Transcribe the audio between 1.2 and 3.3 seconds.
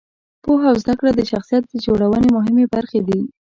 شخصیت جوړونې مهمې برخې دي.